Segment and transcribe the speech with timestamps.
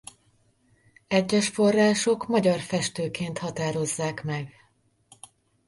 [1.07, 4.53] Egyes források magyar festőként határozzák meg.